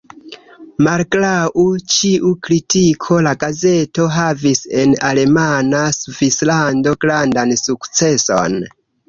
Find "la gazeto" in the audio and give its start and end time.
3.27-4.07